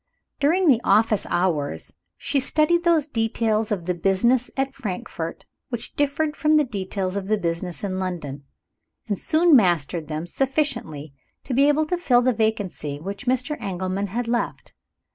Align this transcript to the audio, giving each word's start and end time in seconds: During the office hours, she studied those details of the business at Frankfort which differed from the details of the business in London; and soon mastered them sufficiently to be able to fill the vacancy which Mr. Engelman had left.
During 0.39 0.67
the 0.67 0.81
office 0.83 1.27
hours, 1.29 1.93
she 2.17 2.39
studied 2.39 2.83
those 2.83 3.05
details 3.05 3.71
of 3.71 3.85
the 3.85 3.93
business 3.93 4.49
at 4.57 4.73
Frankfort 4.73 5.45
which 5.69 5.93
differed 5.95 6.35
from 6.35 6.57
the 6.57 6.63
details 6.65 7.15
of 7.15 7.27
the 7.27 7.37
business 7.37 7.83
in 7.83 7.99
London; 7.99 8.43
and 9.07 9.19
soon 9.19 9.55
mastered 9.55 10.07
them 10.07 10.25
sufficiently 10.25 11.13
to 11.43 11.53
be 11.53 11.67
able 11.67 11.85
to 11.85 11.99
fill 11.99 12.23
the 12.23 12.33
vacancy 12.33 12.99
which 12.99 13.27
Mr. 13.27 13.61
Engelman 13.61 14.07
had 14.07 14.27
left. 14.27 14.73